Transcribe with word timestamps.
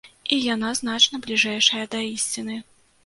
І 0.35 0.37
яна 0.53 0.71
значна 0.79 1.21
бліжэйшая 1.25 1.85
да 1.93 2.03
ісціны. 2.15 2.57